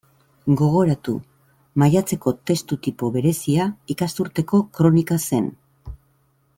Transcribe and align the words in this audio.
Gogoratu; 0.61 1.13
maiatzeko 1.83 2.33
testu 2.51 2.79
tipo 2.87 3.11
berezia 3.19 3.67
ikasturteko 3.97 4.65
kronika 4.79 5.23
zen. 5.29 5.51